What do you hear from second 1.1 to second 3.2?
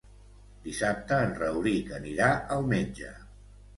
en Rauric anirà al metge.